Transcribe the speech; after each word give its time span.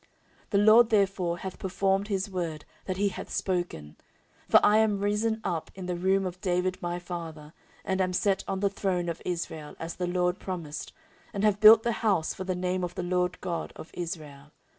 14:006:010 0.49 0.49
The 0.49 0.57
LORD 0.57 0.89
therefore 0.89 1.37
hath 1.37 1.59
performed 1.59 2.07
his 2.07 2.27
word 2.27 2.65
that 2.85 2.97
he 2.97 3.09
hath 3.09 3.29
spoken: 3.29 3.97
for 4.49 4.59
I 4.63 4.77
am 4.77 4.97
risen 4.99 5.39
up 5.43 5.69
in 5.75 5.85
the 5.85 5.95
room 5.95 6.25
of 6.25 6.41
David 6.41 6.81
my 6.81 6.97
father, 6.97 7.53
and 7.85 8.01
am 8.01 8.11
set 8.11 8.43
on 8.47 8.61
the 8.61 8.69
throne 8.71 9.09
of 9.09 9.21
Israel, 9.25 9.75
as 9.77 9.97
the 9.97 10.07
LORD 10.07 10.39
promised, 10.39 10.91
and 11.33 11.43
have 11.43 11.59
built 11.59 11.83
the 11.83 11.91
house 12.01 12.33
for 12.33 12.45
the 12.45 12.55
name 12.55 12.83
of 12.83 12.95
the 12.95 13.03
LORD 13.03 13.39
God 13.41 13.73
of 13.75 13.91
Israel. 13.93 14.49